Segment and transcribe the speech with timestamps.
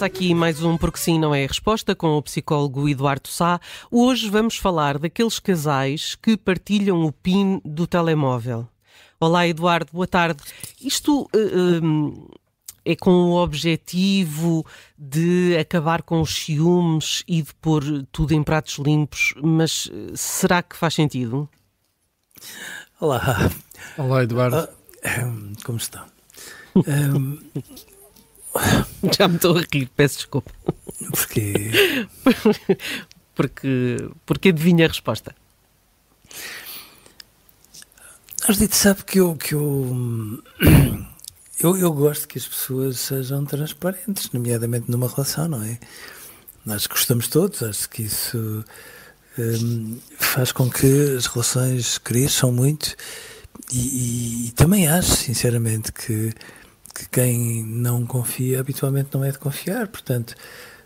[0.00, 3.60] Começa aqui mais um Porque Sim Não É a Resposta com o psicólogo Eduardo Sá.
[3.90, 8.66] Hoje vamos falar daqueles casais que partilham o PIN do telemóvel.
[9.20, 10.42] Olá, Eduardo, boa tarde.
[10.80, 12.30] Isto uh,
[12.82, 14.64] é com o objetivo
[14.98, 20.62] de acabar com os ciúmes e de pôr tudo em pratos limpos, mas uh, será
[20.62, 21.46] que faz sentido?
[22.98, 23.50] Olá.
[23.98, 24.66] Olá, Eduardo.
[25.04, 26.06] Uh, como estão?
[26.74, 27.38] um,
[29.16, 30.50] Já me estou a rir, peço desculpa.
[31.12, 31.70] Porquê?
[33.34, 35.34] porque, porque adivinha a resposta.
[38.48, 40.42] Ardito sabe que eu, que eu,
[41.60, 45.78] eu, eu gosto que as pessoas sejam transparentes, nomeadamente numa relação, não é?
[46.64, 48.64] Nós gostamos todos, acho que isso
[49.38, 52.94] um, faz com que as relações cresçam muito
[53.72, 56.32] e, e, e também acho, sinceramente, que
[56.94, 59.88] que quem não confia habitualmente não é de confiar.
[59.88, 60.34] Portanto,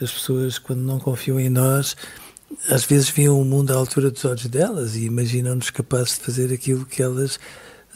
[0.00, 1.96] as pessoas, quando não confiam em nós,
[2.68, 6.52] às vezes veem o mundo à altura dos olhos delas e imaginam-nos capazes de fazer
[6.52, 7.38] aquilo que elas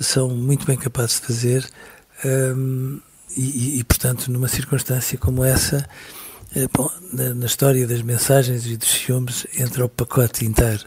[0.01, 1.71] são muito bem capazes de fazer.
[2.25, 3.01] Um,
[3.37, 5.89] e, e, portanto, numa circunstância como essa,
[6.55, 10.85] eh, bom, na, na, história das mensagens e dos ciúmes, entra o pacote inteiro.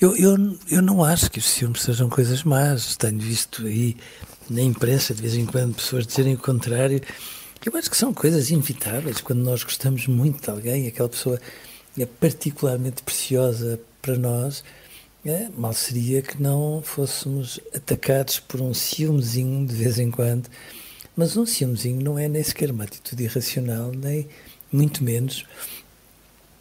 [0.00, 0.36] Eu, eu,
[0.68, 2.96] eu não acho que os ciúmes sejam coisas más.
[2.96, 3.96] Tenho visto aí
[4.48, 7.00] na imprensa, de vez em quando, pessoas dizerem o contrário.
[7.64, 9.20] Eu acho que são coisas inevitáveis.
[9.20, 11.40] Quando nós gostamos muito de alguém, aquela pessoa
[11.98, 14.62] é particularmente preciosa para nós,
[15.24, 20.48] é, mal seria que não fôssemos atacados por um ciúmezinho de vez em quando.
[21.16, 24.28] Mas um ciúmezinho não é nem sequer uma atitude irracional, nem
[24.70, 25.44] muito menos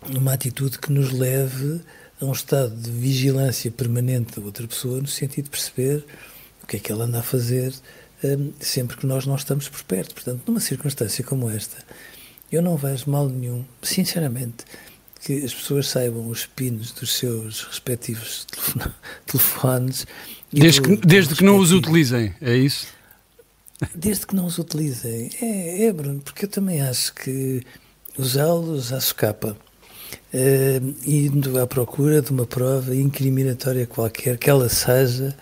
[0.09, 1.81] uma atitude que nos leve
[2.19, 6.05] a um estado de vigilância permanente da outra pessoa, no sentido de perceber
[6.65, 7.71] o que é que ela anda a fazer
[8.23, 10.15] um, sempre que nós não estamos por perto.
[10.15, 11.77] Portanto, numa circunstância como esta,
[12.51, 14.65] eu não vejo mal nenhum, sinceramente,
[15.21, 18.47] que as pessoas saibam os pinos dos seus respectivos
[19.27, 20.07] telefones.
[20.51, 22.87] Desde, do, que, desde que não os utilizem, é isso?
[23.93, 25.29] Desde que não os utilizem.
[25.39, 27.61] É, é Bruno, porque eu também acho que
[28.17, 29.55] usá-los à socapa,
[30.33, 35.35] uh, indo à procura de uma prova incriminatória qualquer, que ela seja,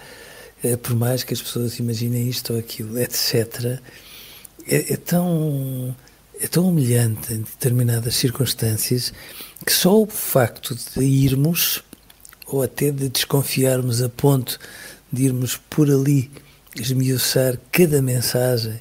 [0.81, 3.79] por mais que as pessoas imaginem isto ou aquilo, etc.,
[4.66, 5.96] é, é, tão,
[6.40, 9.13] é tão humilhante em determinadas circunstâncias
[9.66, 11.84] que só o facto de irmos,
[12.47, 14.59] ou até de desconfiarmos a ponto
[15.12, 16.31] de irmos por ali
[16.75, 18.80] esmiuçar cada mensagem,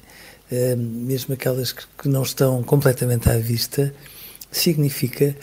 [0.51, 3.93] é, mesmo aquelas que não estão completamente à vista,
[4.51, 5.35] significa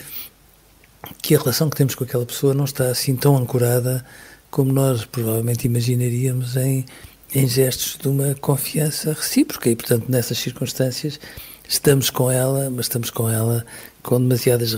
[1.21, 4.05] que a relação que temos com aquela pessoa não está assim tão ancorada
[4.51, 6.85] como nós provavelmente imaginaríamos em,
[7.33, 11.19] em gestos de uma confiança recíproca e, portanto, nessas circunstâncias
[11.67, 13.65] estamos com ela, mas estamos com ela
[14.03, 14.73] com demasiadas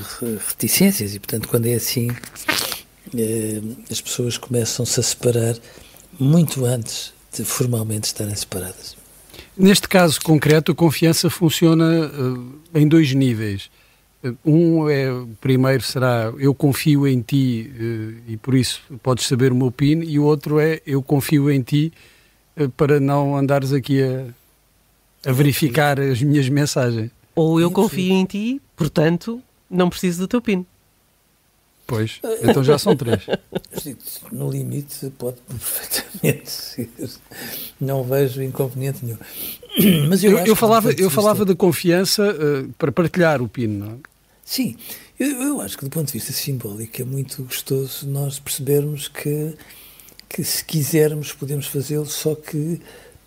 [0.47, 2.09] reticências e, portanto, quando é assim,
[3.17, 5.56] eh, as pessoas começam-se a separar
[6.19, 8.95] muito antes de formalmente estarem separadas.
[9.57, 13.69] Neste caso concreto, a confiança funciona uh, em dois níveis.
[14.45, 15.07] Um é,
[15.41, 20.01] primeiro será eu confio em ti eh, e por isso podes saber o meu PIN,
[20.03, 21.91] e o outro é eu confio em ti
[22.56, 27.12] eh, para não andares aqui a, a verificar as minhas mensagens.
[27.36, 30.65] Ou eu confio em ti, portanto, não preciso do teu PIN.
[31.86, 33.25] Pois, então já são três.
[34.31, 36.89] No limite pode perfeitamente ser.
[37.81, 39.18] Não vejo inconveniente nenhum.
[40.07, 43.88] Mas eu, eu, eu falava, eu falava da confiança uh, para partilhar o PIN, não
[43.88, 44.12] é?
[44.45, 44.75] Sim,
[45.19, 49.56] eu, eu, acho que do ponto de vista simbólico é muito gostoso nós percebermos que,
[50.28, 52.81] que se quisermos podemos fazê-lo, só que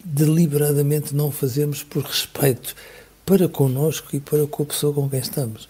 [0.04, 2.76] deliberadamente não fazemos por respeito
[3.24, 5.68] para connosco e para com a pessoa com quem estamos.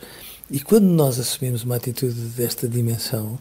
[0.50, 3.38] E quando nós assumimos uma atitude desta dimensão,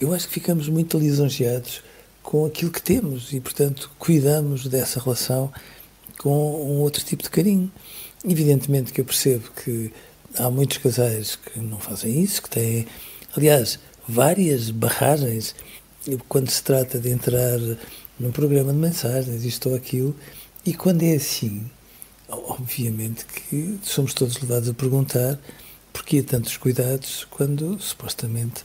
[0.00, 1.82] eu acho que ficamos muito lisonjeados
[2.22, 5.52] com aquilo que temos e, portanto, cuidamos dessa relação
[6.18, 7.70] com um outro tipo de carinho.
[8.24, 9.92] Evidentemente que eu percebo que
[10.36, 12.86] há muitos casais que não fazem isso, que têm,
[13.36, 13.78] aliás,
[14.08, 15.54] várias barragens
[16.28, 17.58] quando se trata de entrar
[18.18, 20.14] num programa de mensagens, isto ou aquilo,
[20.64, 21.68] e quando é assim,
[22.28, 25.38] obviamente que somos todos levados a perguntar
[25.92, 28.64] porquê tantos cuidados quando supostamente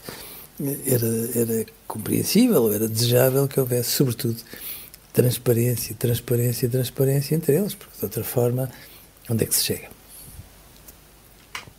[0.86, 4.36] era, era compreensível, era desejável que houvesse, sobretudo,
[5.12, 8.70] transparência, transparência, transparência entre eles, porque de outra forma,
[9.28, 9.99] onde é que se chega?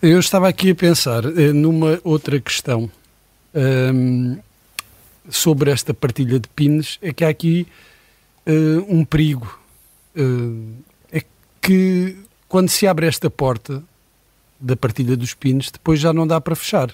[0.01, 2.89] Eu estava aqui a pensar eh, numa outra questão
[3.53, 4.39] um, ehm,
[5.29, 7.67] sobre esta partilha de pins, é que há aqui
[8.47, 9.59] uh, um perigo.
[10.17, 10.73] Uh,
[11.11, 11.23] é
[11.61, 12.17] que
[12.49, 13.83] quando se abre esta porta
[14.59, 16.89] da partilha dos pins, depois já não dá para fechar.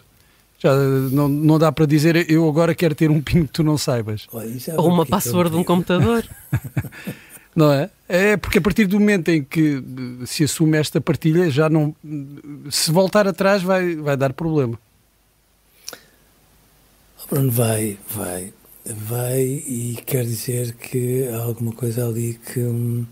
[0.59, 3.77] Já não, não dá para dizer eu agora quero ter um PIN que tu não
[3.77, 4.27] saibas.
[4.67, 6.27] É Ou uma password de um computador.
[7.57, 7.89] não é?
[8.07, 9.83] É porque a partir do momento em que
[10.27, 11.95] se assume esta partilha, já não.
[12.69, 14.79] Se voltar atrás, vai, vai dar problema.
[17.27, 18.53] Bruno, vai, vai.
[18.85, 23.05] Vai e quer dizer que há alguma coisa ali que, hum,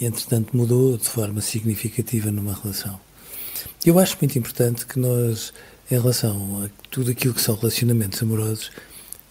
[0.00, 2.98] entretanto, mudou de forma significativa numa relação.
[3.84, 5.52] Eu acho muito importante que nós
[5.90, 8.70] em relação a tudo aquilo que são relacionamentos amorosos,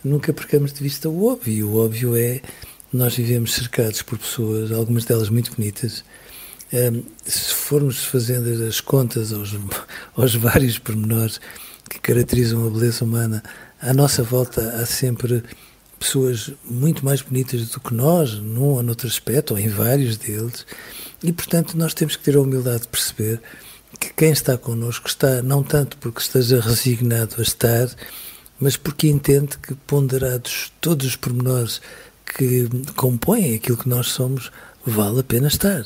[0.03, 1.69] nunca percamos de vista o óbvio.
[1.69, 2.41] O óbvio é
[2.91, 6.03] nós vivemos cercados por pessoas, algumas delas muito bonitas.
[7.25, 9.55] Se formos fazendo as contas aos,
[10.15, 11.39] aos vários pormenores
[11.89, 13.43] que caracterizam a beleza humana,
[13.81, 15.43] à nossa volta há sempre
[15.99, 20.65] pessoas muito mais bonitas do que nós, num ou noutro aspecto, ou em vários deles,
[21.21, 23.41] e portanto nós temos que ter a humildade de perceber
[23.99, 27.89] que quem está connosco está não tanto porque esteja resignado a estar,
[28.59, 31.81] mas porque entende que ponderados todos os pormenores
[32.33, 34.51] que compõem aquilo que nós somos,
[34.85, 35.85] vale a pena estar.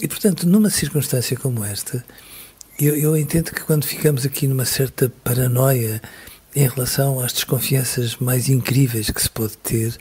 [0.00, 2.04] E, portanto, numa circunstância como esta,
[2.78, 6.00] eu, eu entendo que quando ficamos aqui numa certa paranoia
[6.54, 9.96] em relação às desconfianças mais incríveis que se pode ter,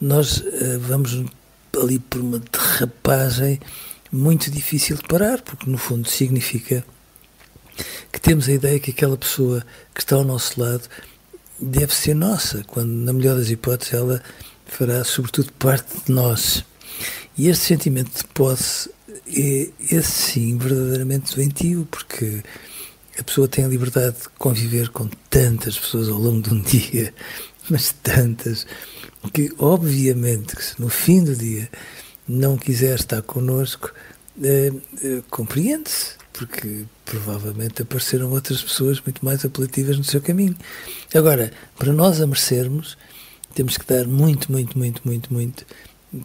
[0.00, 1.24] nós uh, vamos
[1.80, 3.60] ali por uma derrapagem
[4.10, 6.84] muito difícil de parar, porque no fundo significa
[8.10, 9.64] que temos a ideia que aquela pessoa
[9.94, 10.88] que está ao nosso lado
[11.60, 14.22] deve ser nossa, quando, na melhor das hipóteses, ela
[14.66, 16.64] fará sobretudo parte de nós.
[17.38, 18.90] E este sentimento de posse
[19.28, 22.42] é, esse sim, verdadeiramente doentio, porque
[23.18, 27.14] a pessoa tem a liberdade de conviver com tantas pessoas ao longo de um dia,
[27.68, 28.66] mas tantas,
[29.32, 31.68] que obviamente que se no fim do dia
[32.28, 33.92] não quiser estar connosco,
[34.42, 34.72] eh,
[35.02, 40.56] eh, compreende-se, porque provavelmente apareceram outras pessoas muito mais apelativas no seu caminho.
[41.14, 42.96] Agora, para nós a merecermos,
[43.56, 45.66] temos que dar muito, muito, muito, muito, muito,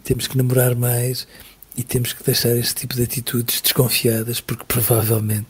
[0.04, 1.26] temos que namorar mais
[1.74, 5.48] e temos que deixar este tipo de atitudes desconfiadas, porque provavelmente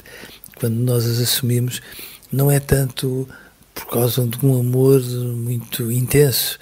[0.55, 1.83] quando nós as assumimos,
[2.31, 3.29] não é tanto
[3.75, 6.57] por causa de um amor muito intenso,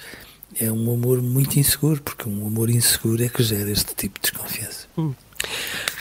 [0.59, 4.31] é um amor muito inseguro, porque um amor inseguro é que gera este tipo de
[4.31, 4.87] desconfiança.
[4.97, 5.13] Hum.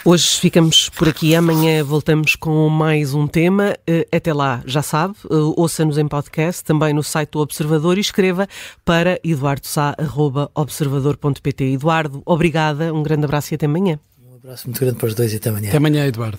[0.03, 1.35] Hoje ficamos por aqui.
[1.35, 3.77] Amanhã voltamos com mais um tema.
[3.87, 8.01] Eh, até lá, já sabe, eh, ouça-nos em podcast, também no site do Observador e
[8.01, 8.49] escreva
[8.83, 11.65] para eduardosá.observador.pt.
[11.75, 14.01] Eduardo, obrigada, um grande abraço e até amanhã.
[14.27, 15.69] Um abraço muito grande para os dois e até amanhã.
[15.69, 16.39] Até amanhã, Eduardo.